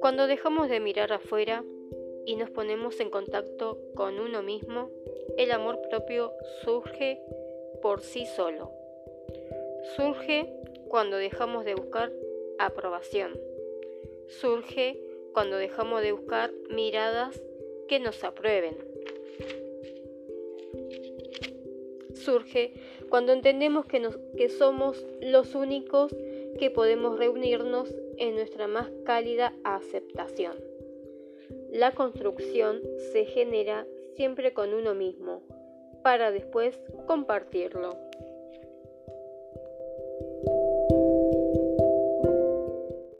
[0.00, 1.64] Cuando dejamos de mirar afuera
[2.24, 4.90] y nos ponemos en contacto con uno mismo,
[5.36, 6.32] el amor propio
[6.64, 7.20] surge
[7.82, 8.72] por sí solo.
[9.96, 10.52] Surge
[10.88, 12.12] cuando dejamos de buscar
[12.58, 13.38] aprobación.
[14.28, 15.00] Surge
[15.32, 17.40] cuando dejamos de buscar miradas
[17.88, 18.76] que nos aprueben
[22.18, 22.72] surge
[23.08, 26.14] cuando entendemos que, nos, que somos los únicos
[26.58, 30.56] que podemos reunirnos en nuestra más cálida aceptación.
[31.70, 32.80] La construcción
[33.12, 35.42] se genera siempre con uno mismo,
[36.02, 37.96] para después compartirlo.